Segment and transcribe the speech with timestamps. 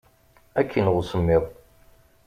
[0.59, 1.43] Ad k-ineɣ usemmiḍ.